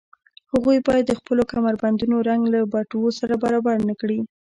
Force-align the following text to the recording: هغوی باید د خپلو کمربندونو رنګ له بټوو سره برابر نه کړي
هغوی 0.53 0.77
باید 0.87 1.05
د 1.07 1.13
خپلو 1.19 1.43
کمربندونو 1.53 2.25
رنګ 2.29 2.41
له 2.53 2.59
بټوو 2.73 3.09
سره 3.19 3.33
برابر 3.43 3.77
نه 3.89 3.93
کړي 4.01 4.19